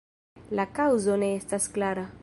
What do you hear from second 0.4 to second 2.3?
La kaŭzo ne estas klara.